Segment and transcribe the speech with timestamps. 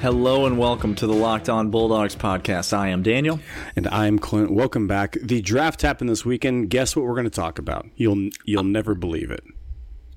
[0.00, 2.76] Hello and welcome to the Locked On Bulldogs podcast.
[2.76, 3.40] I am Daniel.
[3.76, 4.52] And I'm Clint.
[4.52, 5.16] Welcome back.
[5.22, 6.68] The draft happened this weekend.
[6.68, 7.86] Guess what we're going to talk about?
[7.96, 9.42] You'll you'll never believe it.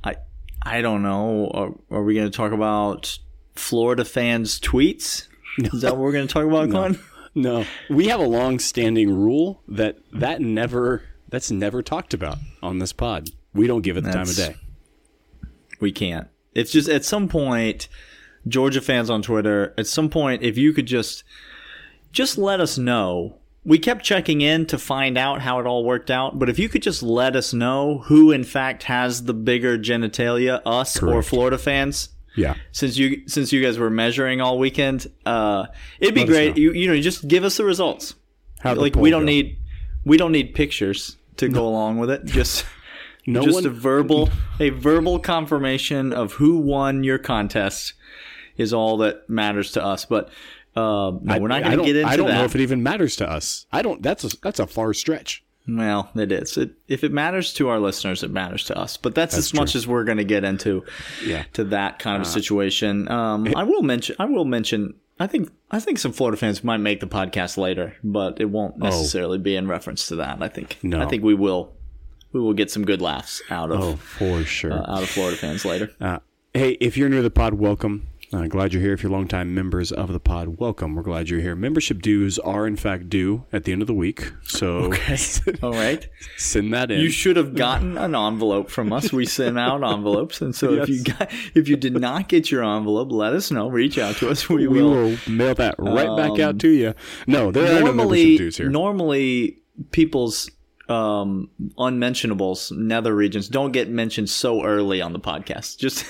[0.04, 0.18] I
[0.62, 1.50] I don't know.
[1.54, 3.18] Are, are we going to talk about
[3.56, 5.28] Florida fans' tweets?
[5.58, 5.70] No.
[5.74, 7.00] Is that what we're going to talk about, Clint?
[7.34, 7.60] No.
[7.62, 7.66] no.
[7.90, 13.30] We have a long-standing rule that that never that's never talked about on this pod.
[13.54, 14.62] We don't give it the that's, time of day.
[15.80, 16.28] We can't.
[16.54, 17.88] It's just at some point
[18.50, 21.24] Georgia fans on Twitter, at some point, if you could just
[22.12, 23.36] just let us know.
[23.66, 26.70] We kept checking in to find out how it all worked out, but if you
[26.70, 31.16] could just let us know who in fact has the bigger genitalia, us Correct.
[31.16, 32.10] or Florida fans.
[32.36, 32.56] Yeah.
[32.72, 35.68] Since you since you guys were measuring all weekend, uh,
[36.00, 36.58] it'd be let great.
[36.58, 38.16] You you know just give us the results.
[38.60, 39.28] How like we don't go?
[39.28, 39.58] need
[40.06, 41.54] we don't need pictures to no.
[41.54, 42.26] go along with it.
[42.26, 42.66] Just
[43.28, 43.66] no just one...
[43.66, 47.94] a verbal a verbal confirmation of who won your contest
[48.60, 50.06] is all that matters to us.
[50.06, 50.30] But
[50.76, 52.14] uh, no, we're not going to get into that.
[52.14, 52.36] I don't that.
[52.36, 53.66] know if it even matters to us.
[53.72, 54.04] I don't.
[54.04, 55.44] That's a that's a far stretch.
[55.68, 56.58] Well, it is.
[56.58, 58.98] It, if it matters to our listeners, it matters to us.
[58.98, 59.60] But that's, that's as true.
[59.60, 60.84] much as we're going to get into
[61.24, 61.44] yeah.
[61.54, 63.10] to that kind of uh, situation.
[63.10, 64.16] Um, it, I will mention.
[64.20, 64.96] I will mention.
[65.20, 65.52] I think.
[65.72, 68.86] I think some Florida fans might make the podcast later, but it won't oh.
[68.86, 69.42] necessarily oh.
[69.42, 70.42] be in reference to that.
[70.42, 70.78] I think.
[70.82, 71.02] No.
[71.02, 71.74] I think we will.
[72.32, 73.82] We will get some good laughs out of.
[73.82, 74.74] Oh, for sure.
[74.74, 75.92] Uh, out of Florida fans later.
[76.00, 76.20] Uh,
[76.54, 78.08] hey, if you're new to the pod, welcome.
[78.32, 78.94] Uh, glad you're here.
[78.94, 80.94] If you're longtime members of the pod, welcome.
[80.94, 81.56] We're glad you're here.
[81.56, 84.32] Membership dues are in fact due at the end of the week.
[84.44, 85.18] So, okay,
[85.64, 87.00] all right, send that in.
[87.02, 89.12] You should have gotten an envelope from us.
[89.12, 90.84] We send out envelopes, and so yes.
[90.84, 93.68] if you got, if you did not get your envelope, let us know.
[93.68, 94.48] Reach out to us.
[94.48, 96.94] We, we will, will, mail that right um, back out um, to you.
[97.26, 98.70] No, there normally, are no membership dues here.
[98.70, 99.58] Normally,
[99.90, 100.52] people's
[100.88, 101.50] um,
[101.80, 105.80] unmentionables, nether regions don't get mentioned so early on the podcast.
[105.80, 106.06] Just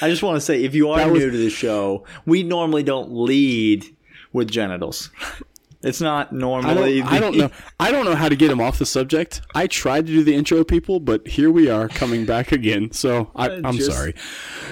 [0.00, 2.82] I just want to say, if you are was, new to the show, we normally
[2.82, 3.84] don't lead
[4.32, 5.10] with genitals.
[5.84, 6.70] It's not normally.
[6.70, 7.50] I don't, the, I don't, know.
[7.78, 9.42] I don't know how to get him off the subject.
[9.54, 12.90] I tried to do the intro, people, but here we are coming back again.
[12.92, 14.14] So I, am sorry.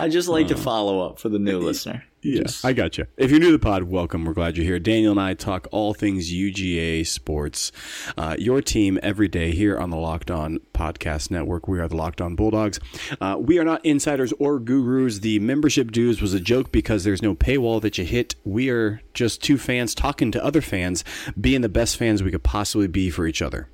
[0.00, 2.02] I just like uh, to follow up for the new listener.
[2.22, 3.06] Yeah, Just, I got you.
[3.16, 4.24] If you're new to the pod, welcome.
[4.24, 4.78] We're glad you're here.
[4.78, 7.72] Daniel and I talk all things UGA sports.
[8.16, 11.66] Uh, your team every day here on the Locked On Podcast Network.
[11.66, 12.78] We are the Locked On Bulldogs.
[13.20, 15.18] Uh, we are not insiders or gurus.
[15.18, 18.36] The membership dues was a joke because there's no paywall that you hit.
[18.44, 21.02] We are just two fans talking to other fans,
[21.40, 23.68] being the best fans we could possibly be for each other.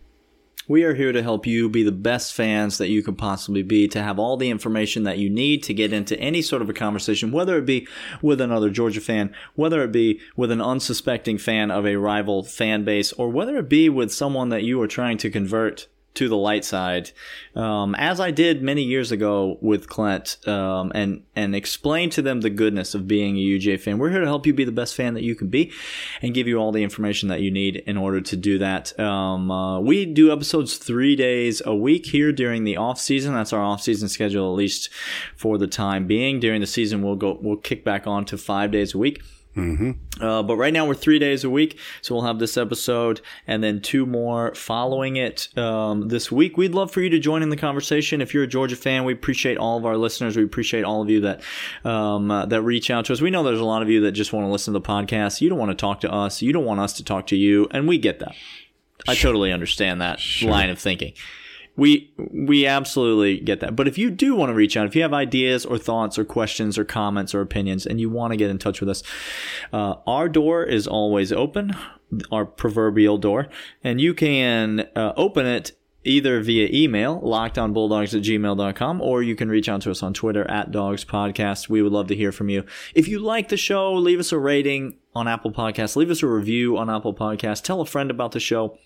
[0.71, 3.89] We are here to help you be the best fans that you can possibly be,
[3.89, 6.75] to have all the information that you need to get into any sort of a
[6.75, 7.89] conversation, whether it be
[8.21, 12.85] with another Georgia fan, whether it be with an unsuspecting fan of a rival fan
[12.85, 16.37] base, or whether it be with someone that you are trying to convert to the
[16.37, 17.13] light side,
[17.55, 22.41] um, as I did many years ago with Clint, um, and and explain to them
[22.41, 23.99] the goodness of being a UGA fan.
[23.99, 25.73] We're here to help you be the best fan that you can be,
[26.21, 28.99] and give you all the information that you need in order to do that.
[28.99, 33.35] Um, uh, we do episodes three days a week here during the off season.
[33.35, 34.91] That's our off season schedule, at least
[35.37, 36.41] for the time being.
[36.41, 39.23] During the season, we'll go we'll kick back on to five days a week.
[39.59, 40.23] Mm-hmm.
[40.25, 43.63] Uh, but right now we're three days a week, so we'll have this episode and
[43.63, 46.57] then two more following it um, this week.
[46.57, 48.21] We'd love for you to join in the conversation.
[48.21, 50.37] If you're a Georgia fan, we appreciate all of our listeners.
[50.37, 51.43] We appreciate all of you that
[51.85, 53.21] um, uh, that reach out to us.
[53.21, 55.41] We know there's a lot of you that just want to listen to the podcast.
[55.41, 56.41] You don't want to talk to us.
[56.41, 58.35] You don't want us to talk to you, and we get that.
[59.07, 60.51] I totally understand that sure.
[60.51, 61.15] line of thinking
[61.79, 63.77] we we absolutely get that.
[63.77, 66.25] But if you do want to reach out, if you have ideas or thoughts or
[66.25, 69.03] questions or comments or opinions, and you want to get in touch with us,
[69.73, 71.75] uh, our door is always open,
[72.33, 73.49] our proverbial door,
[73.85, 75.73] and you can uh, open it
[76.03, 80.49] either via email, lockedonbulldogs at gmail.com, or you can reach out to us on Twitter
[80.51, 81.69] at Dogs Podcast.
[81.69, 82.65] We would love to hear from you.
[82.95, 86.27] If you like the show, leave us a rating on Apple Podcasts, leave us a
[86.27, 88.79] review on Apple Podcasts, tell a friend about the show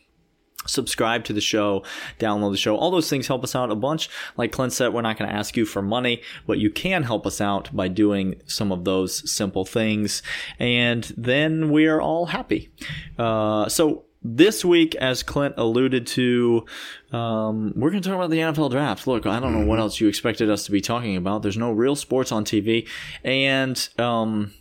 [0.66, 1.84] subscribe to the show,
[2.18, 2.76] download the show.
[2.76, 4.08] All those things help us out a bunch.
[4.36, 7.26] Like Clint said, we're not going to ask you for money, but you can help
[7.26, 10.22] us out by doing some of those simple things.
[10.58, 12.70] And then we are all happy.
[13.18, 16.64] Uh, so this week, as Clint alluded to,
[17.12, 19.06] um, we're going to talk about the NFL draft.
[19.06, 19.82] Look, I don't know what mm-hmm.
[19.82, 21.42] else you expected us to be talking about.
[21.42, 22.88] There's no real sports on TV,
[23.24, 24.52] and um,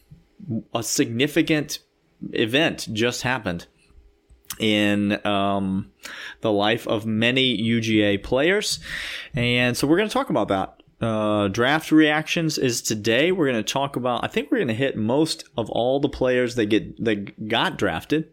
[0.74, 1.80] a significant
[2.34, 3.68] event just happened
[4.60, 5.92] in um,
[6.42, 8.80] the life of many UGA players.
[9.34, 10.82] And so we're going to talk about that.
[11.02, 13.32] Uh, draft reactions is today.
[13.32, 14.24] We're going to talk about.
[14.24, 17.78] I think we're going to hit most of all the players that get that got
[17.78, 18.30] drafted.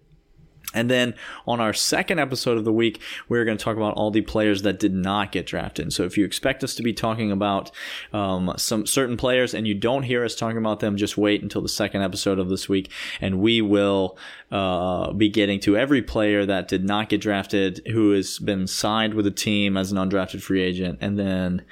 [0.75, 1.15] And then
[1.47, 4.63] on our second episode of the week, we're going to talk about all the players
[4.63, 5.95] that did not get drafted.
[5.95, 7.71] So if you expect us to be talking about
[8.13, 11.63] um, some certain players and you don't hear us talking about them, just wait until
[11.63, 14.19] the second episode of this week, and we will
[14.51, 19.15] uh, be getting to every player that did not get drafted who has been signed
[19.15, 21.63] with a team as an undrafted free agent, and then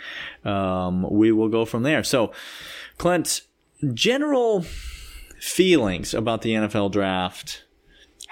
[0.47, 2.03] um, we will go from there.
[2.03, 2.33] So,
[2.97, 3.43] Clint,
[3.93, 4.65] general
[5.39, 7.66] feelings about the NFL draft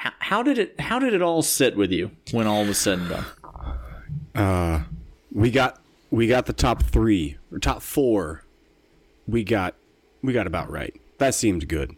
[0.05, 2.99] how, how did it how did it all sit with you when all was said
[2.99, 3.25] and done?
[4.35, 4.83] Uh,
[5.33, 5.81] we got
[6.11, 8.45] we got the top three or top four.
[9.27, 9.75] We got
[10.23, 10.95] we got about right.
[11.19, 11.97] That seemed good.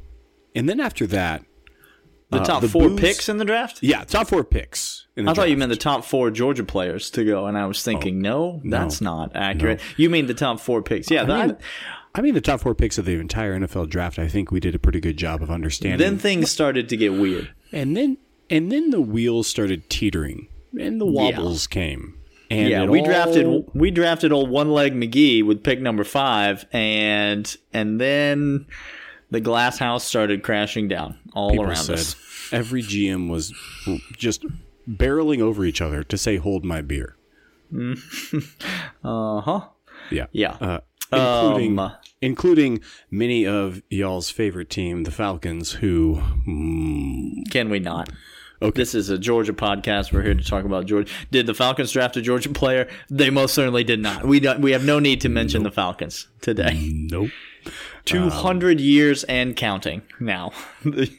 [0.54, 1.44] And then after that,
[2.30, 3.82] the uh, top the four booze- picks in the draft.
[3.82, 5.06] yeah, top four picks.
[5.16, 7.66] In the I thought you meant the top four Georgia players to go, and I
[7.66, 9.78] was thinking, no, that's not accurate.
[9.78, 9.84] No.
[9.96, 11.10] You mean the top four picks?
[11.10, 11.56] Yeah, I that, mean,
[12.14, 14.18] I mean the top four picks of the entire NFL draft.
[14.18, 15.98] I think we did a pretty good job of understanding.
[15.98, 17.50] then things started to get weird.
[17.72, 18.18] And then
[18.50, 20.48] and then the wheels started teetering,
[20.78, 22.18] and the wobbles came.
[22.50, 26.64] And yeah, we all- drafted we drafted old one leg McGee with pick number five,
[26.72, 28.66] and and then
[29.30, 32.14] the glass house started crashing down all people around said us.
[32.52, 33.52] every GM was
[34.16, 34.44] just
[34.88, 37.16] barreling over each other to say "Hold my beer."
[39.04, 39.60] Uh huh.
[40.10, 40.52] Yeah, Yeah.
[40.60, 40.80] uh,
[41.12, 42.80] including Um, including
[43.10, 48.10] many of y'all's favorite team, the Falcons, who mm, Can we not?
[48.62, 48.80] Okay.
[48.80, 50.12] This is a Georgia podcast.
[50.12, 51.12] We're here to talk about Georgia.
[51.30, 52.88] Did the Falcons draft a Georgia player?
[53.10, 54.24] They most certainly did not.
[54.24, 56.90] We don't, we have no need to mention the Falcons today.
[56.90, 57.30] nope.
[58.06, 60.02] Two hundred years and counting.
[60.20, 60.52] Now,
[60.84, 61.10] the,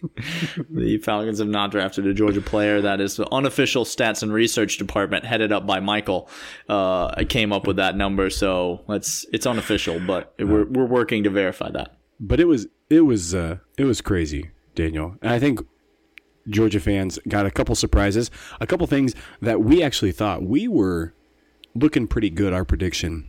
[0.70, 2.80] the Falcons have not drafted a Georgia player.
[2.80, 6.30] That is the unofficial stats and research department, headed up by Michael.
[6.70, 11.30] Uh, came up with that number, so it's it's unofficial, but we're we're working to
[11.30, 11.98] verify that.
[12.22, 15.18] But it was it was uh, it was crazy, Daniel.
[15.22, 15.60] And I think
[16.48, 18.32] Georgia fans got a couple surprises,
[18.62, 21.14] a couple things that we actually thought we were
[21.76, 22.54] looking pretty good.
[22.54, 23.28] Our prediction,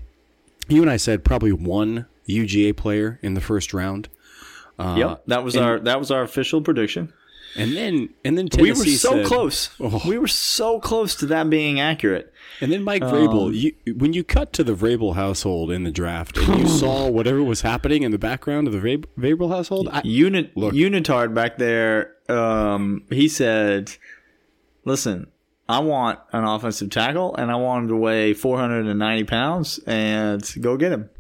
[0.69, 4.09] you and I said probably one UGA player in the first round.
[4.79, 7.13] Uh, yep, that was our that was our official prediction.
[7.57, 9.71] and then and then We were so said- close.
[9.81, 10.01] Oh.
[10.07, 12.33] We were so close to that being accurate.
[12.61, 15.91] And then Mike Um, Vrabel, you, when you cut to the Vrabel household in the
[15.91, 19.89] draft and you saw whatever was happening in the background of the Vrab- Vrabel household,
[19.93, 20.75] I, Unit Look.
[20.75, 23.93] Unitard back there, um, he said,
[24.85, 25.29] "Listen,
[25.69, 30.77] I want an offensive tackle, and I want him to weigh 490 pounds, and go
[30.77, 31.11] get him."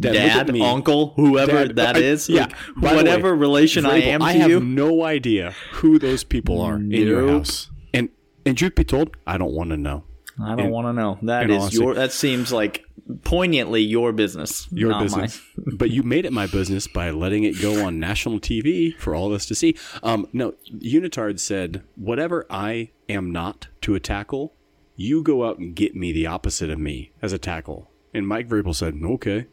[0.00, 0.12] Dad,
[0.48, 4.26] Dad, uncle, whoever Dad, that I- is, yeah, like, whatever way, relation I am to
[4.26, 7.70] I have you, no idea who those people are in your house.
[7.94, 8.08] And
[8.46, 10.04] and truth be told, I don't want to know.
[10.40, 11.18] I don't want to know.
[11.22, 11.78] That is honesty.
[11.78, 11.94] your.
[11.94, 12.84] That seems like
[13.24, 15.76] poignantly your business, Your business, mine.
[15.78, 19.26] but you made it my business by letting it go on national TV for all
[19.28, 19.74] of us to see.
[20.02, 24.54] Um, no, Unitard said, "Whatever I am not to a tackle,
[24.94, 28.48] you go out and get me the opposite of me as a tackle." And Mike
[28.48, 29.46] Vrabel said, "Okay,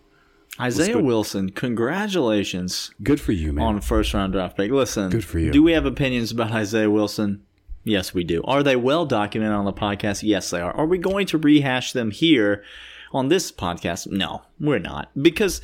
[0.60, 1.00] Isaiah.
[1.00, 4.72] Wilson, congratulations good for you, man." on first round draft pick.
[4.72, 5.52] Listen, Good for you.
[5.52, 7.44] Do we have opinions about Isaiah Wilson?
[7.84, 8.42] Yes, we do.
[8.46, 10.24] Are they well documented on the podcast?
[10.24, 10.76] Yes, they are.
[10.76, 12.64] Are we going to rehash them here
[13.12, 14.08] on this podcast?
[14.08, 15.12] No, we're not.
[15.22, 15.62] Because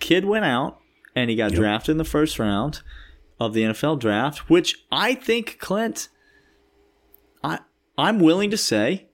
[0.00, 0.80] kid went out
[1.16, 2.82] and he got drafted in the first round
[3.40, 6.08] of the NFL draft, which I think Clint
[7.42, 7.60] I
[7.96, 9.06] I'm willing to say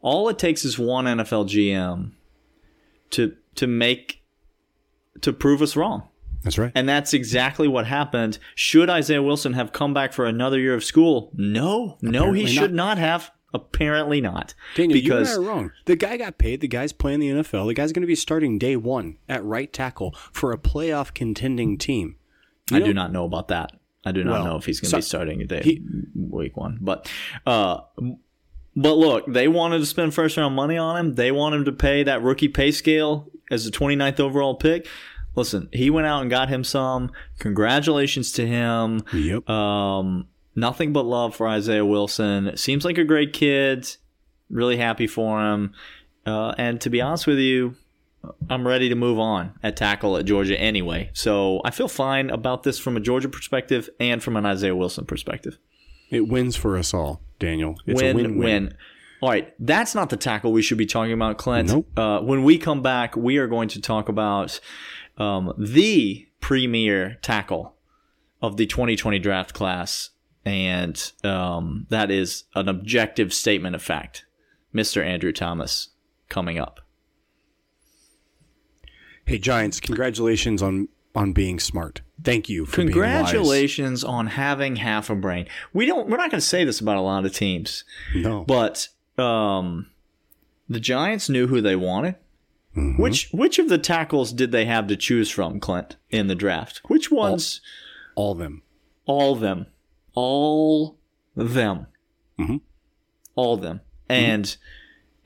[0.00, 2.12] all it takes is one NFL GM
[3.10, 4.22] to to make
[5.22, 6.08] to prove us wrong.
[6.42, 6.70] That's right.
[6.74, 8.38] And that's exactly what happened.
[8.54, 11.30] Should Isaiah Wilson have come back for another year of school?
[11.34, 13.30] No, no, Apparently he should not have.
[13.54, 14.54] Apparently not.
[14.74, 15.72] Daniel, because you are wrong.
[15.86, 16.60] The guy got paid.
[16.60, 17.66] The guy's playing the NFL.
[17.66, 21.78] The guy's going to be starting day one at right tackle for a playoff contending
[21.78, 22.16] team.
[22.70, 23.72] I do not know about that.
[24.04, 25.82] I do not Well, know if he's going to so- be starting day he-
[26.14, 26.78] week one.
[26.80, 27.10] But
[27.46, 27.78] uh
[28.76, 31.14] but look, they wanted to spend first round money on him.
[31.14, 34.86] They want him to pay that rookie pay scale as a 29th overall pick.
[35.34, 37.10] Listen, he went out and got him some.
[37.38, 39.02] Congratulations to him.
[39.12, 39.48] Yep.
[39.48, 42.56] Um, nothing but love for Isaiah Wilson.
[42.56, 43.96] Seems like a great kid.
[44.50, 45.72] Really happy for him.
[46.26, 47.76] Uh, and to be honest with you,
[48.50, 51.10] I'm ready to move on at tackle at Georgia anyway.
[51.14, 55.06] So I feel fine about this from a Georgia perspective and from an Isaiah Wilson
[55.06, 55.58] perspective.
[56.10, 57.76] It wins for us all, Daniel.
[57.86, 58.38] It's win, a win-win.
[58.38, 58.74] win.
[59.22, 61.68] All right, that's not the tackle we should be talking about, Clint.
[61.70, 61.98] Nope.
[61.98, 64.60] Uh, when we come back, we are going to talk about
[65.16, 67.74] um, the premier tackle
[68.42, 70.10] of the 2020 draft class,
[70.44, 74.26] and um, that is an objective statement of fact.
[74.74, 75.02] Mr.
[75.02, 75.88] Andrew Thomas
[76.28, 76.80] coming up.
[79.24, 79.80] Hey, Giants!
[79.80, 82.02] Congratulations on on being smart.
[82.22, 82.94] Thank you for being wise.
[82.94, 85.46] Congratulations on having half a brain.
[85.72, 86.08] We don't.
[86.08, 87.82] We're not going to say this about a lot of teams,
[88.14, 88.44] No.
[88.44, 89.90] but um,
[90.68, 92.16] the Giants knew who they wanted.
[92.76, 93.00] Mm-hmm.
[93.00, 96.82] Which which of the tackles did they have to choose from, Clint, in the draft?
[96.88, 97.62] Which ones?
[98.14, 98.62] All of them.
[99.06, 99.66] All them.
[100.14, 100.98] All
[101.34, 101.86] them.
[102.38, 102.60] Mhm.
[103.34, 103.80] All them.
[104.10, 104.54] And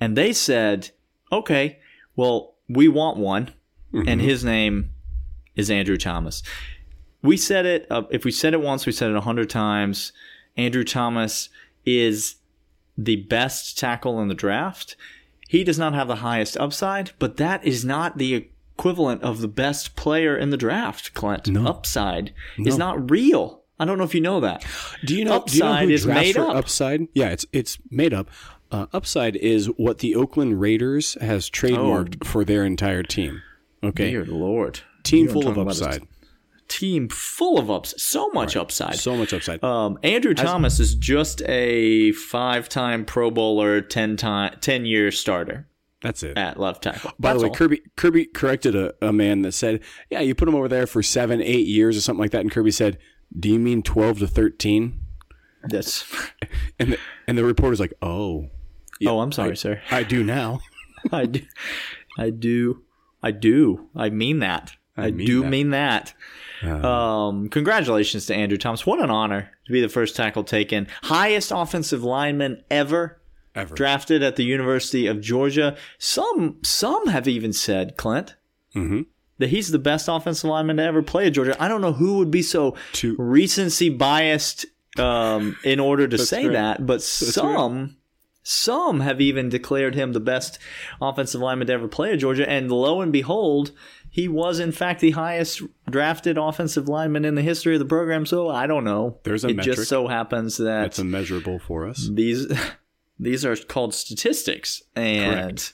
[0.01, 0.91] and they said,
[1.33, 1.81] okay,
[2.15, 3.53] well, we want one,
[3.93, 4.91] and his name
[5.61, 6.43] is Andrew Thomas.
[7.23, 7.87] We said it.
[7.91, 10.13] Uh, if we said it once, we said it a hundred times.
[10.57, 11.49] Andrew Thomas
[11.85, 12.37] is
[12.97, 14.97] the best tackle in the draft.
[15.49, 18.49] He does not have the highest upside, but that is not the
[18.79, 21.49] equivalent of the best player in the draft, Clint.
[21.49, 21.67] No.
[21.67, 23.63] Upside is not real.
[23.79, 24.65] I don't know if you know that.
[25.05, 25.43] Do you know?
[25.47, 26.55] do you know Upside is made up.
[26.55, 27.09] Upside?
[27.15, 28.29] Yeah, it's it's made up.
[28.71, 33.43] Uh, upside is what the Oakland Raiders has trademarked for their entire team.
[33.83, 34.81] Okay, Dear Lord.
[35.03, 36.03] Team full of upside.
[36.69, 38.01] Team full of upside.
[38.01, 38.95] So much upside.
[38.95, 39.63] So much upside.
[39.65, 45.67] Um, Andrew Thomas is just a five-time Pro Bowler, ten time, ten year starter
[46.01, 46.39] That's it.
[46.39, 47.11] at left tackle.
[47.19, 47.57] By That's the way, all.
[47.57, 49.81] Kirby Kirby corrected a, a man that said,
[50.11, 52.53] "Yeah, you put him over there for seven, eight years or something like that." And
[52.53, 52.99] Kirby said,
[53.37, 55.01] "Do you mean twelve to 13?
[55.65, 56.05] That's.
[56.79, 58.49] And the, and the reporter's like, "Oh,
[59.07, 59.83] oh, I'm sorry, sir.
[59.91, 60.61] I do now."
[61.13, 61.43] I do,
[62.17, 62.83] I do,
[63.23, 63.89] I do.
[63.95, 64.73] I mean that.
[64.97, 65.49] I, mean do that.
[65.49, 66.15] mean that.
[66.63, 68.85] Um, congratulations to Andrew Thomas.
[68.85, 73.21] What an honor to be the first tackle taken, highest offensive lineman ever
[73.55, 73.75] Ever.
[73.75, 75.77] drafted at the University of Georgia.
[75.99, 78.37] Some some have even said Clint
[78.77, 79.07] Mhm.
[79.39, 81.57] that he's the best offensive lineman to ever play at Georgia.
[81.63, 84.67] I don't know who would be so To- recency biased
[84.99, 86.53] um, in order to say right.
[86.53, 87.97] that, but some.
[88.51, 90.59] Some have even declared him the best
[91.01, 93.71] offensive lineman to ever play at Georgia, and lo and behold,
[94.11, 98.27] he was in fact the highest drafted offensive lineman in the history of the program.
[98.27, 99.19] So I don't know.
[99.23, 99.77] There's a it metric.
[99.77, 102.09] just so happens that it's immeasurable for us.
[102.13, 102.47] these
[103.21, 105.73] these are called statistics and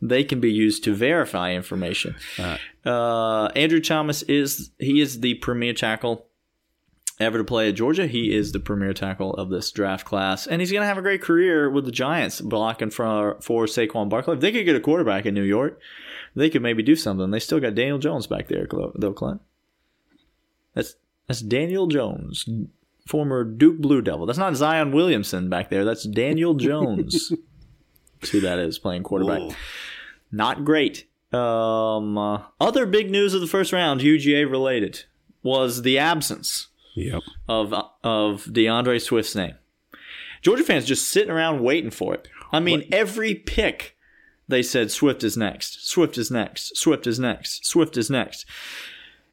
[0.00, 2.14] they can be used to verify information
[2.84, 6.26] uh, andrew thomas is he is the premier tackle
[7.22, 10.60] ever to play at georgia he is the premier tackle of this draft class and
[10.60, 14.34] he's going to have a great career with the giants blocking for for saquon barkley
[14.34, 15.80] if they could get a quarterback in new york
[16.34, 19.40] they could maybe do something they still got daniel jones back there though clint
[20.74, 22.46] that's that's daniel jones
[23.06, 24.26] former Duke Blue Devil.
[24.26, 25.84] That's not Zion Williamson back there.
[25.84, 27.32] That's Daniel Jones.
[28.20, 29.40] That's who that is playing quarterback.
[29.40, 29.54] Whoa.
[30.30, 31.08] Not great.
[31.32, 35.04] Um, uh, other big news of the first round, UGA related,
[35.42, 37.22] was the absence Yep.
[37.48, 37.72] of
[38.04, 39.54] of DeAndre Swift's name.
[40.42, 42.28] Georgia fans just sitting around waiting for it.
[42.52, 43.96] I mean, every pick
[44.48, 48.44] they said Swift is next, Swift is next, Swift is next, Swift is next.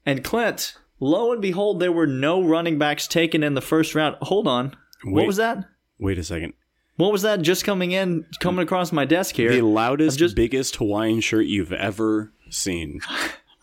[0.05, 4.15] And Clint, lo and behold, there were no running backs taken in the first round.
[4.21, 5.65] Hold on, what was that?
[5.97, 6.53] Wait a second.
[6.95, 9.51] What was that just coming in, coming across my desk here?
[9.51, 12.99] The loudest, just- biggest Hawaiian shirt you've ever seen.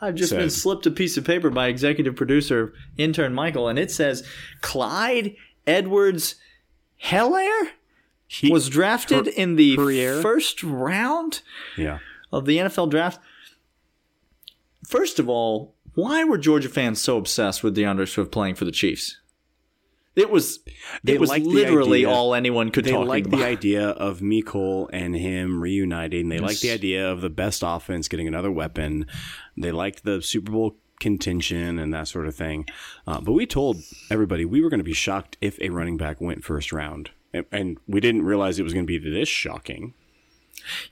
[0.01, 3.91] I've just been slipped a piece of paper by executive producer intern Michael, and it
[3.91, 4.27] says
[4.61, 5.35] Clyde
[5.67, 6.35] Edwards
[7.05, 7.71] Helaire
[8.27, 10.21] He was drafted in the Perrier?
[10.21, 11.41] first round
[11.79, 11.99] Yeah.
[12.33, 13.21] of the NFL draft.
[14.87, 18.71] First of all, why were Georgia fans so obsessed with DeAndre Swift playing for the
[18.73, 19.19] Chiefs?
[20.17, 20.61] It was
[21.05, 23.39] They it was liked literally idea- all anyone could They talk like about.
[23.39, 26.31] the idea of Mecole and him reuniting.
[26.31, 29.07] They liked the idea of the best offense getting another weapon.
[29.57, 32.67] They liked the Super Bowl contention and that sort of thing.
[33.07, 36.21] Uh, but we told everybody we were going to be shocked if a running back
[36.21, 37.11] went first round.
[37.35, 39.93] And, and we didn't realize it was going to be this shocking.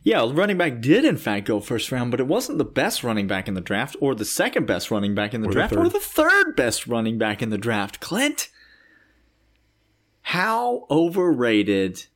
[0.02, 3.26] Yeah, running back did in fact go first round, but it wasn't the best running
[3.26, 5.86] back in the draft, or the second best running back in the the draft, third.
[5.86, 7.98] or the third best running back in the draft.
[7.98, 8.50] Clint,
[10.24, 12.06] how overrated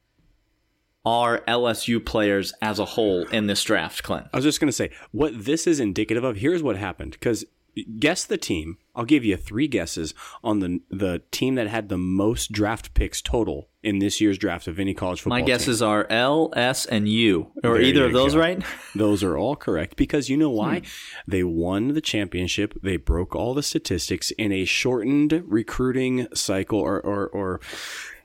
[1.04, 4.26] are LSU players as a whole in this draft, Clint?
[4.32, 6.38] I was just going to say what this is indicative of.
[6.38, 7.44] Here's what happened because
[7.84, 8.78] guess the team.
[8.94, 13.22] I'll give you three guesses on the the team that had the most draft picks
[13.22, 15.36] total in this year's draft of any college football.
[15.38, 15.46] My team.
[15.46, 17.52] guesses are L, S, and U.
[17.62, 18.40] Or There either of those go.
[18.40, 18.62] right?
[18.94, 20.80] Those are all correct because you know why?
[20.80, 20.84] Hmm.
[21.28, 22.74] They won the championship.
[22.82, 27.60] They broke all the statistics in a shortened recruiting cycle or or, or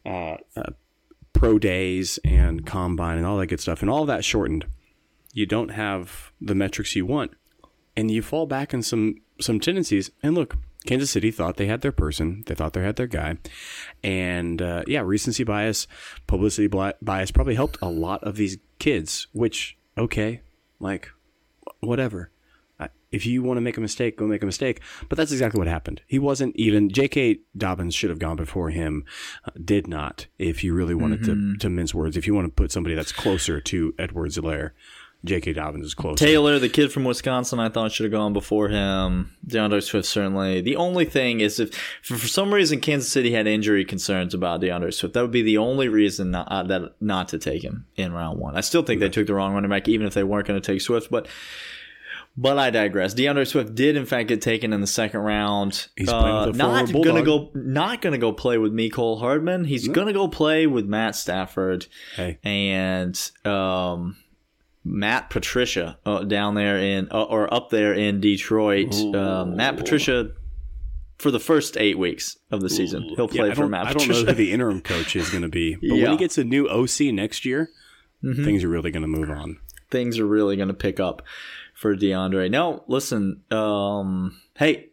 [0.06, 0.72] uh, uh,
[1.34, 4.66] pro days and combine and all that good stuff, and all that shortened.
[5.34, 7.32] You don't have the metrics you want,
[7.96, 10.12] and you fall back in some some tendencies.
[10.22, 12.44] And look, Kansas City thought they had their person.
[12.48, 13.38] They thought they had their guy,
[14.04, 15.88] and uh, yeah, recency bias,
[16.28, 19.28] publicity bias probably helped a lot of these kids.
[19.34, 20.42] Which okay,
[20.80, 21.10] like
[21.80, 22.30] whatever.
[23.12, 24.82] If you want to make a mistake, go make a mistake.
[25.08, 26.02] But that's exactly what happened.
[26.08, 26.90] He wasn't even.
[26.90, 27.42] J.K.
[27.56, 29.06] Dobbins should have gone before him,
[29.46, 30.26] uh, did not.
[30.40, 31.52] If you really wanted Mm-hmm.
[31.54, 34.72] to to mince words, if you want to put somebody that's closer to Edwards Helaire,
[35.26, 35.54] J.K.
[35.54, 36.20] Dobbins is close.
[36.20, 39.32] Taylor, the kid from Wisconsin, I thought should have gone before him.
[39.48, 40.60] DeAndre Swift certainly.
[40.60, 44.94] The only thing is if for, some reason Kansas City had injury concerns about DeAndre
[44.94, 48.12] Swift, that would be the only reason not, uh, that not to take him in
[48.12, 48.58] round one.
[48.58, 50.72] I still think they took the wrong running back, even if they weren't going to
[50.72, 51.10] take Swift.
[51.10, 51.28] But
[52.36, 53.14] but I digress.
[53.14, 55.88] DeAndre Swift did in fact get taken in the second round.
[55.96, 59.66] He's playing with a former not gonna go not gonna go play with Mecole Hardman.
[59.66, 64.18] He's gonna go play with Matt Stafford Hey, and um,
[64.86, 68.94] Matt Patricia uh, down there in uh, or up there in Detroit.
[69.16, 70.32] Um, Matt Patricia
[71.18, 73.94] for the first eight weeks of the season, he'll play I for don't, Matt I
[73.94, 76.44] don't know who the interim coach is going to be, but when he gets a
[76.44, 77.70] new OC next year,
[78.24, 78.46] Mm-hmm.
[78.46, 79.58] things are really going to move on.
[79.92, 81.24] Things are really going to pick up
[81.76, 82.50] for DeAndre.
[82.50, 83.42] Now, listen.
[83.52, 84.92] Um, hey,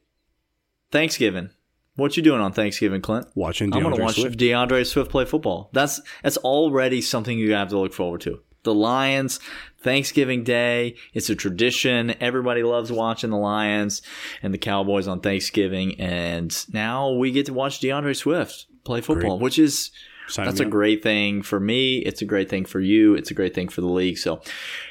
[0.91, 1.51] Thanksgiving.
[1.97, 3.27] What you doing on Thanksgiving, Clint?
[3.37, 4.39] Watching I'm going to DeAndre watch Swift.
[4.39, 5.71] DeAndre Swift play football.
[5.73, 8.41] That's that's already something you have to look forward to.
[8.63, 9.41] The Lions,
[9.83, 12.15] Thanksgiving Day, it's a tradition.
[12.21, 14.03] Everybody loves watching the Lions
[14.43, 19.39] and the Cowboys on Thanksgiving, and now we get to watch DeAndre Swift play football,
[19.39, 19.91] which is
[20.29, 20.71] Sign that's a up.
[20.71, 21.99] great thing for me.
[21.99, 23.15] It's a great thing for you.
[23.15, 24.19] It's a great thing for the league.
[24.19, 24.43] So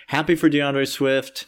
[0.08, 1.46] happy for DeAndre Swift.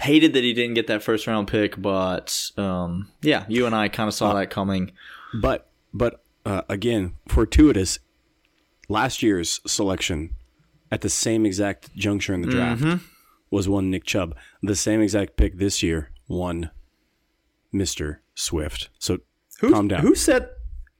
[0.00, 3.88] Hated that he didn't get that first round pick, but um, yeah, you and I
[3.88, 4.92] kind of Uh, saw that coming.
[5.40, 7.98] But but uh, again, fortuitous.
[8.88, 10.30] Last year's selection
[10.90, 13.04] at the same exact juncture in the draft Mm-hmm.
[13.50, 14.34] was one Nick Chubb.
[14.62, 16.70] The same exact pick this year, one
[17.72, 18.88] Mister Swift.
[18.98, 19.18] So
[19.60, 20.00] Who, calm down.
[20.00, 20.48] Who said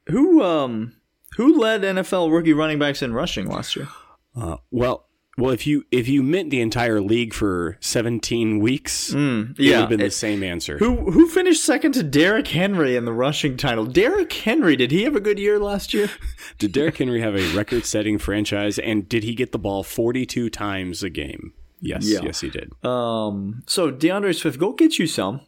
[0.09, 0.95] who um
[1.37, 3.89] who led NFL rookie running backs in rushing last year?
[4.37, 5.08] Uh, well,
[5.39, 9.55] well, if you if you meant the entire league for seventeen weeks, it would Mm,
[9.59, 10.77] yeah, have been the it- same answer.
[10.79, 13.87] Who who finished second to Derrick Henry in the rushing title?
[13.87, 16.11] Derrick Henry, did he have a good year last year?
[16.59, 21.03] Did Derrick Henry have a record-setting franchise, and did he get the ball forty-two times
[21.03, 21.53] a game?
[21.81, 22.21] Yes, Yeah.
[22.25, 22.73] yes, he did.
[22.85, 25.43] Um, so DeAndre Swift, go get you some.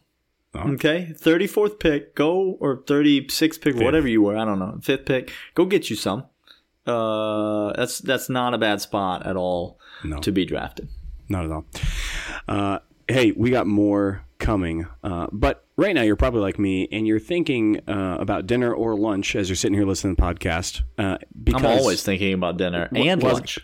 [0.53, 0.71] Oh.
[0.73, 4.37] Okay, thirty fourth pick, go or thirty sixth pick, whatever you were.
[4.37, 6.23] I don't know, fifth pick, go get you some.
[6.85, 10.17] Uh, that's that's not a bad spot at all No.
[10.19, 10.89] to be drafted.
[11.29, 11.65] Not at all.
[12.47, 14.87] Uh, hey, we got more coming.
[15.03, 18.95] Uh, but right now, you're probably like me, and you're thinking uh, about dinner or
[18.95, 20.81] lunch as you're sitting here listening to the podcast.
[20.97, 23.59] Uh, because I'm always thinking about dinner and well, lunch.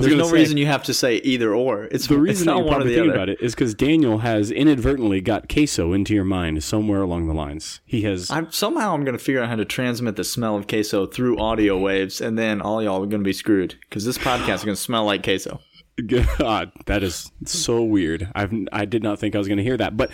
[0.00, 1.84] There's no say, reason you have to say either or.
[1.84, 3.18] It's The it's reason that not you're one probably thinking other.
[3.18, 7.34] about it is because Daniel has inadvertently got queso into your mind somewhere along the
[7.34, 7.80] lines.
[7.84, 8.30] He has.
[8.30, 11.38] I'm, somehow I'm going to figure out how to transmit the smell of queso through
[11.38, 14.64] audio waves, and then all y'all are going to be screwed because this podcast is
[14.64, 15.60] going to smell like queso.
[16.06, 18.28] God, that is so weird.
[18.34, 20.10] I've I did not think I was going to hear that, but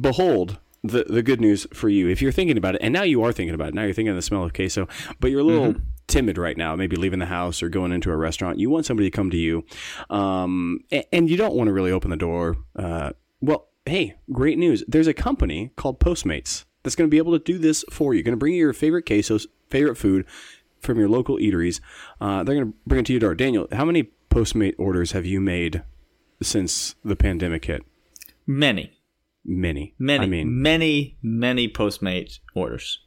[0.00, 2.08] behold the the good news for you.
[2.08, 4.10] If you're thinking about it, and now you are thinking about it, now you're thinking
[4.10, 4.86] of the smell of queso,
[5.18, 5.84] but you're a little mm-hmm.
[6.06, 8.58] Timid right now, maybe leaving the house or going into a restaurant.
[8.58, 9.64] You want somebody to come to you,
[10.10, 12.56] um, a- and, you don't want to really open the door.
[12.76, 14.84] Uh, well, hey, great news!
[14.88, 18.22] There's a company called Postmates that's going to be able to do this for you.
[18.22, 20.26] Going to bring you your favorite quesos, favorite food
[20.80, 21.80] from your local eateries.
[22.20, 23.34] Uh, they're going to bring it to your door.
[23.34, 25.82] Daniel, how many Postmate orders have you made
[26.42, 27.82] since the pandemic hit?
[28.46, 28.92] Many,
[29.44, 29.94] Many.
[29.98, 32.98] many, I mean, many, many Postmate orders.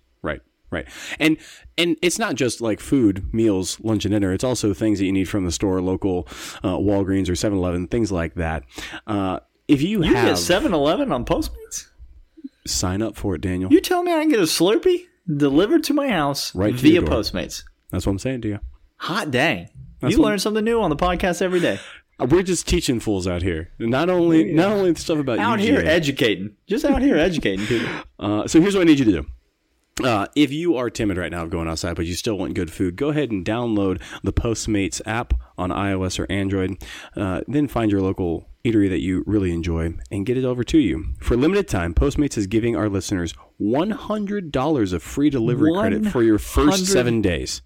[0.72, 0.88] Right.
[1.20, 1.38] And
[1.78, 4.34] and it's not just like food, meals, lunch, and dinner.
[4.34, 6.28] It's also things that you need from the store, local
[6.64, 8.64] uh, Walgreens or 7-Eleven, things like that.
[9.06, 11.88] Uh, if you, You have get 7-Eleven on Postmates?
[12.66, 13.72] sign up for it, Daniel.
[13.72, 17.02] You tell me I can get a Slurpee delivered to my house Right to via.
[17.02, 17.64] Postmates?
[17.92, 18.60] That's what I'm saying to you.
[18.98, 19.70] Hot dang!
[20.02, 21.80] That's you learn something new on the podcast every day.
[22.20, 23.70] Uh, We're just teaching fools out here.
[23.80, 25.62] Not only not only the stuff about Out UGA.
[25.62, 27.88] here educating, just out here educating people.
[28.20, 29.26] Uh, so here's what I need you to do.
[30.04, 32.72] Uh, if you are timid right now of going outside, but you still want good
[32.72, 36.78] food, go ahead and download the Postmates app on iOS or Android.
[37.16, 40.78] Uh, then find your local eatery that you really enjoy and get it over to
[40.78, 41.06] you.
[41.20, 46.22] For a limited time, Postmates is giving our listeners $100 of free delivery credit for
[46.22, 47.62] your first seven days.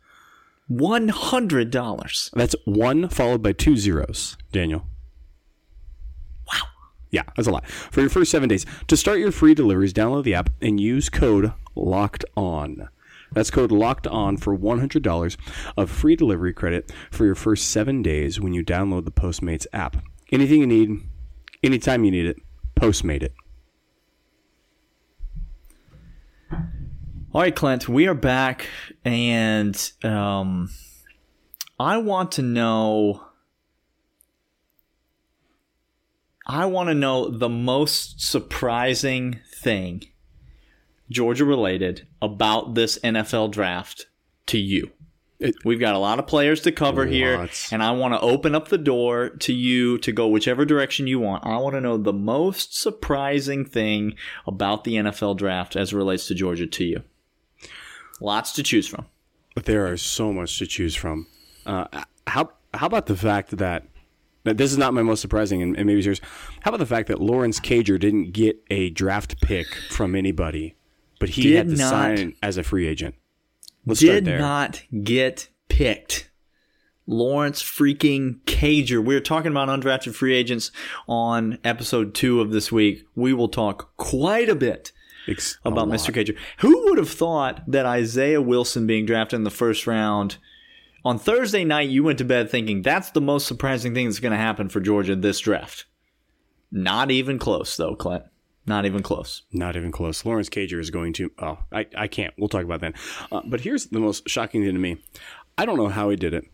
[0.67, 2.30] One hundred dollars.
[2.34, 4.86] That's one followed by two zeros, Daniel.
[7.12, 7.67] Yeah, that's a lot.
[7.67, 8.65] For your first seven days.
[8.88, 12.89] To start your free deliveries, download the app and use code LOCKED ON.
[13.34, 15.38] That's code LOCKED ON for $100
[15.78, 19.97] of free delivery credit for your first seven days when you download the Postmates app.
[20.32, 21.02] Anything you need,
[21.63, 22.38] anytime you need it,
[22.76, 23.34] Postmate it.
[27.34, 28.67] All right, Clint, we are back,
[29.06, 30.69] and um,
[31.80, 33.24] I want to know.
[36.45, 40.04] I want to know the most surprising thing,
[41.10, 44.08] Georgia related, about this NFL draft
[44.47, 44.91] to you.
[45.39, 47.38] It- We've got a lot of players to cover here,
[47.71, 51.19] and I want to open up the door to you to go whichever direction you
[51.19, 51.45] want.
[51.45, 56.27] I want to know the most surprising thing about the NFL draft as it relates
[56.27, 57.04] to Georgia to you.
[58.19, 59.06] Lots to choose from.
[59.56, 61.27] But there are so much to choose from.
[61.65, 61.86] Uh,
[62.27, 63.84] how how about the fact that
[64.43, 66.21] this is not my most surprising, and, and maybe it's yours.
[66.62, 70.75] How about the fact that Lawrence Cager didn't get a draft pick from anybody,
[71.19, 73.15] but he Did had to not- sign as a free agent?
[73.86, 76.30] Let's start did not get picked.
[77.08, 79.04] Lawrence freaking Cager.
[79.04, 80.71] We are talking about undrafted free agents
[81.08, 83.04] on episode two of this week.
[83.15, 84.91] We will talk quite a bit
[85.65, 85.97] about lot.
[85.97, 86.13] Mr.
[86.13, 86.38] Cager.
[86.60, 90.38] Who would have thought that Isaiah Wilson being drafted in the first round
[91.04, 94.32] on Thursday night, you went to bed thinking that's the most surprising thing that's going
[94.32, 95.86] to happen for Georgia this draft?
[96.72, 98.24] Not even close, though, Clint.
[98.66, 99.42] Not even close.
[99.52, 100.24] Not even close.
[100.24, 101.32] Lawrence Cager is going to.
[101.40, 102.34] Oh, I, I can't.
[102.38, 102.94] We'll talk about that.
[103.32, 104.98] Uh, but here's the most shocking thing to me.
[105.58, 106.46] I don't know how he did it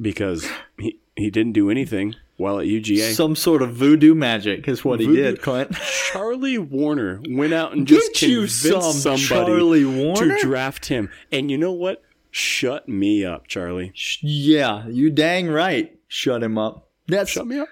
[0.00, 3.12] because he, he didn't do anything while at UGA.
[3.12, 5.72] Some sort of voodoo magic is what he did, Clint.
[6.10, 11.10] Charlie Woerner went out and just you convinced some somebody to draft him.
[11.30, 12.02] And you know what?
[12.30, 13.92] Shut me up, Charlie.
[14.20, 15.96] Yeah, you dang right.
[16.08, 16.88] Shut him up.
[17.06, 17.68] That's Shut me up.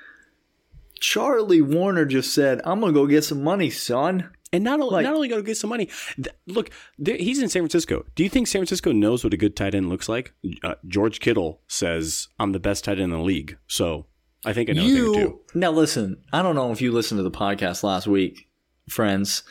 [0.99, 5.05] Charlie Woerner just said, "I'm gonna go get some money, son." And not only Like-
[5.05, 5.91] not only to get some money.
[6.17, 8.07] th- look, there, he's in San Francisco.
[8.15, 10.33] Do you think San Francisco knows what a good tight end looks like?
[10.63, 13.59] Uh, George Kittle says I'm the best tight end in the league.
[13.67, 14.07] So
[14.45, 15.21] I think I know a thing or two.
[15.21, 16.19] You now listen.
[16.33, 18.49] I don't know if you listened to the podcast last week,
[18.89, 19.43] friends,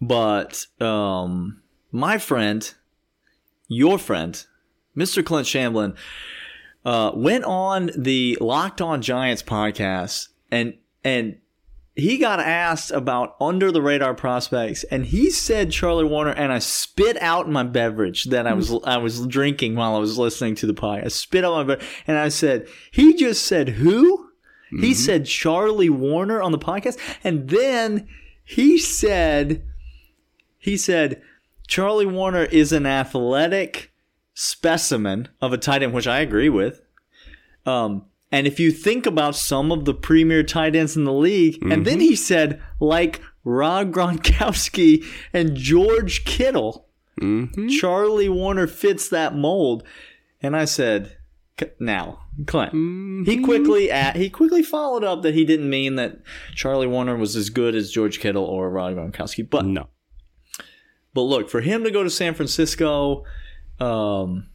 [0.00, 1.60] but um,
[1.92, 2.72] my friend,
[3.68, 4.44] your friend,
[4.96, 5.24] Mr.
[5.24, 5.96] Clint Shamblin,
[6.84, 11.38] uh, went on the Locked On Giants podcast and and
[11.96, 16.58] he got asked about under the radar prospects and he said Charlie Woerner and I
[16.58, 20.66] spit out my beverage that I was I was drinking while I was listening to
[20.66, 21.04] the podcast.
[21.04, 24.30] I spit out my beverage and I said he just said who?
[24.80, 28.08] He said Charlie Woerner on the podcast and then
[28.42, 29.62] he said
[30.58, 31.22] he said
[31.66, 33.92] Charlie Woerner is an athletic
[34.34, 36.80] specimen of a tight end which I agree with.
[37.66, 41.62] Um and if you think about some of the premier tight ends in the league,
[41.62, 42.00] and then mm-hmm.
[42.00, 46.88] he said, like Rob Gronkowski and George Kittle,
[47.20, 47.68] mm-hmm.
[47.68, 49.84] Charlie Woerner fits that mold.
[50.42, 51.16] And I said,
[51.78, 52.72] now, Clint.
[52.72, 53.44] He mm-hmm.
[53.44, 56.18] quickly at, he quickly followed up that he didn't mean that
[56.56, 59.48] Charlie Woerner was as good as George Kittle or Rob Gronkowski.
[59.48, 59.86] But No.
[61.14, 63.24] But look, for him to go to San Francisco,
[63.80, 64.48] um,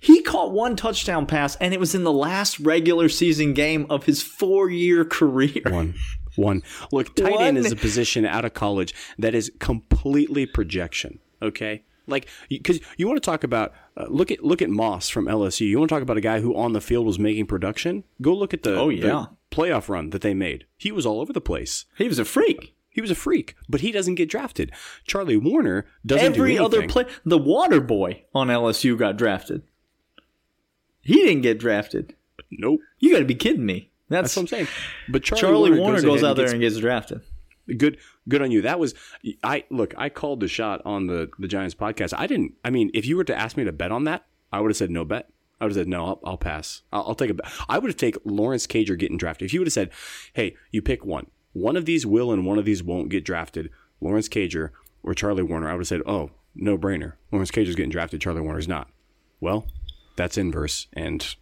[0.00, 4.04] he caught one touchdown pass, and it was in the last regular season game of
[4.04, 5.62] his four year career.
[5.66, 5.94] One.
[6.36, 6.62] One.
[6.92, 11.18] Look, tight end is a position out of college that is completely projection.
[11.42, 15.24] Okay, like because you want to talk about uh, look at look at Moss from
[15.26, 15.66] LSU.
[15.66, 18.04] You want to talk about a guy who on the field was making production.
[18.20, 19.24] Go look at the Oh, the yeah.
[19.50, 20.66] playoff run that they made.
[20.76, 21.86] He was all over the place.
[21.96, 22.74] He was a freak.
[22.96, 24.72] He was a freak, but he doesn't get drafted.
[25.06, 29.62] Charlie Woerner doesn't Every do other play, the water boy on LSU got drafted.
[31.02, 32.16] He didn't get drafted.
[32.50, 32.80] Nope.
[32.98, 33.90] You got to be kidding me.
[34.08, 34.68] That's, That's what I'm saying.
[35.10, 37.20] But Charlie, Charlie Woerner, goes, ahead out there gets and gets drafted.
[37.76, 37.98] good
[38.30, 38.94] good on you that was
[39.44, 42.90] i look i called the shot on the the giants podcast i didn't i mean
[42.94, 45.04] if you were to ask me to bet on that i would have said no
[45.04, 45.28] bet
[45.60, 47.90] i would have said no i'll, I'll pass I'll, I'll take a bet i would
[47.90, 49.90] have taken lawrence cager getting drafted if you would have said
[50.32, 53.70] hey you pick one one of these will and one of these won't get drafted.
[54.00, 54.70] Lawrence cager
[55.02, 55.68] or charlie woerner.
[55.68, 58.20] I would have said oh no brainer lawrence cager's getting drafted.
[58.20, 58.88] Charlie woerner's not.
[59.40, 59.66] Well
[60.16, 60.86] that's inverse.
[60.92, 61.34] And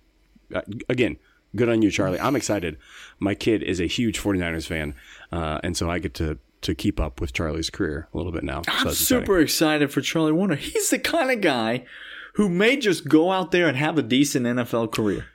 [0.54, 1.16] uh, again
[1.56, 2.20] good on you charlie.
[2.20, 2.78] I'm excited.
[3.18, 4.94] My kid is a huge 49ers fan
[5.32, 8.42] uh, and so i get to to keep up with charlie's career a little bit
[8.42, 8.94] now I'm exciting.
[8.94, 10.56] super excited for Charlie Woerner.
[10.56, 11.84] He's the kind of guy
[12.34, 15.26] who may just go out there and have a decent NFL career.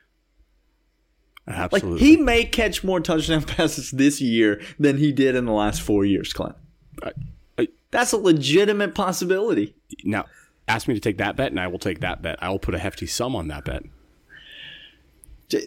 [1.71, 5.81] Like he may catch more touchdown passes this year than he did in the last
[5.81, 6.55] four years, Clint.
[7.03, 7.11] I-
[7.57, 9.73] I- That's a legitimate possibility.
[10.03, 10.25] now
[10.67, 12.75] ask me to take that bet and i will take that bet i will put
[12.75, 13.81] a hefty sum on that bet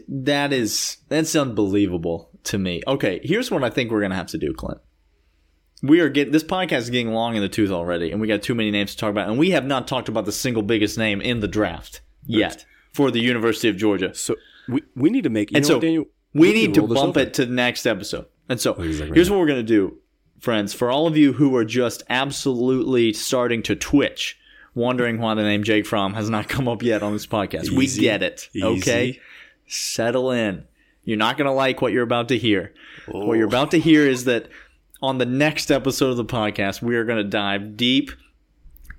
[0.09, 2.83] That is that's unbelievable to me.
[2.87, 4.81] Okay, here's what I think we're gonna have to do, Clint.
[5.83, 8.42] We are getting this podcast is getting long in the tooth already, and we got
[8.42, 10.97] too many names to talk about, and we have not talked about the single biggest
[10.99, 14.14] name in the draft yet for the University of Georgia.
[14.14, 14.37] so
[14.68, 16.05] we, we need to make you And know so what, Daniel?
[16.35, 18.27] we need to bump it to the next episode.
[18.48, 19.98] And so exactly here's what we're going to do,
[20.38, 20.75] friends.
[20.75, 24.38] For all of you who are just absolutely starting to twitch,
[24.75, 27.87] wondering why the name Jake Fromm has not come up yet on this podcast, we
[27.87, 28.48] get it.
[28.61, 29.20] Okay?
[29.66, 30.64] Settle in.
[31.05, 32.72] You're not going to like what you're about to hear.
[33.09, 33.48] What you're oh.
[33.48, 34.48] about to hear is that
[35.01, 38.11] on the next episode of the podcast, we are going to dive deep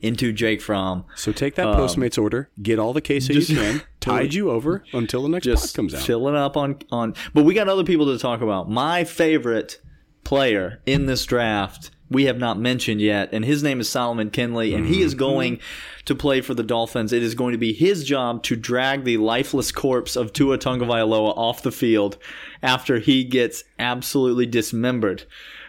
[0.04, 1.06] into Jake Fromm.
[1.16, 5.24] So take that Postmates order, get all the queso you can, tide you over until
[5.24, 6.02] the next pod Just comes out.
[6.04, 7.16] fill it up on on.
[7.34, 8.70] But we got other people to talk about.
[8.70, 9.80] My favorite
[10.24, 14.76] player in this draft we have not mentioned yet, and his name is Solomon Kindley,
[14.76, 15.04] and he Mm-hmm.
[15.04, 15.60] is going
[16.06, 17.12] to play for the Dolphins.
[17.12, 21.36] It is going to be his job to drag the lifeless corpse of Tua Tagovailoa
[21.36, 22.20] off the field
[22.62, 25.24] after he gets absolutely dismembered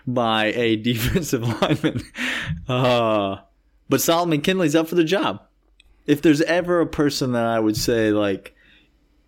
[0.07, 2.03] by a defensive lineman.
[2.69, 3.37] Uh,
[3.89, 5.43] but Solomon Kindley's up for the job.
[6.07, 8.55] If there's ever a person that I would say like,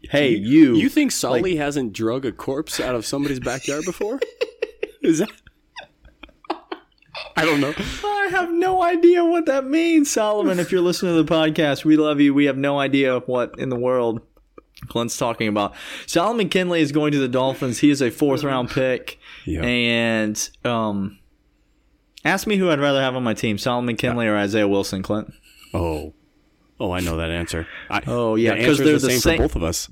[0.02, 4.20] "Hey, you," You think Solly hasn't drug a corpse out of somebody's backyard before?
[5.02, 5.30] Is that?
[7.38, 7.74] I don't know.
[7.76, 10.58] I have no idea what that means, Solomon.
[10.58, 12.32] If you're listening to the podcast, we love you.
[12.32, 14.20] We have no idea what in the world
[14.88, 15.74] Clint's talking about.
[16.06, 17.78] Solomon Kindley is going to the Dolphins.
[17.78, 19.18] He is a fourth round pick.
[19.44, 19.62] Yeah.
[19.62, 21.18] And um,
[22.26, 25.32] ask me who I'd rather have on my team: Solomon Kindley or Isaiah Wilson, Clint.
[25.72, 26.14] Oh,
[26.80, 27.66] oh, I know that answer.
[27.90, 29.88] I, Oh, yeah, because they're the same, same- for both of us.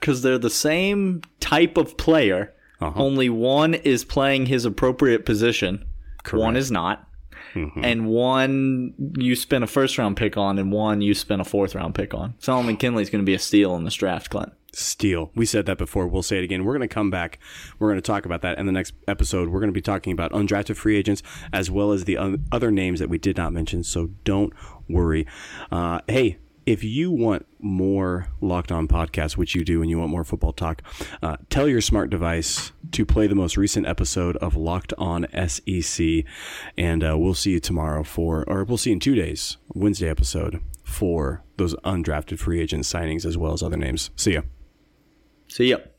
[0.00, 2.52] Because they're the same type of player.
[2.80, 3.00] Uh-huh.
[3.00, 5.84] Only one is playing his appropriate position.
[6.32, 7.06] One is not.
[7.54, 7.84] Mm-hmm.
[7.84, 11.74] And one you spend a first round pick on, and one you spend a fourth
[11.74, 12.34] round pick on.
[12.38, 14.52] Solomon Kindley's going to be a steal in this draft, Clint.
[14.72, 15.30] Steal.
[15.34, 16.06] We said that before.
[16.06, 16.64] We'll say it again.
[16.64, 17.38] We're going to come back.
[17.78, 19.48] We're going to talk about that in the next episode.
[19.48, 22.18] We're going to be talking about undrafted free agents as well as the
[22.50, 23.82] other names that we did not mention.
[23.82, 24.52] So don't
[24.88, 25.26] worry.
[25.70, 30.10] Uh, hey, if you want more Locked On podcasts, which you do, and you want
[30.10, 30.82] more football talk,
[31.22, 36.24] uh, tell your smart device to play the most recent episode of Locked On SEC,
[36.78, 40.62] and uh, we'll see you tomorrow for, or we'll see in two days, Wednesday episode
[40.84, 44.10] for those undrafted free agent signings as well as other names.
[44.16, 44.42] See ya.
[45.52, 45.91] See ya.